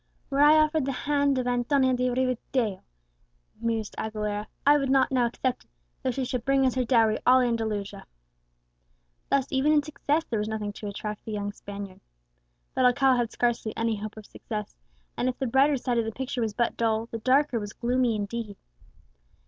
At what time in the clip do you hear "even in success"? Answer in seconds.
9.51-10.23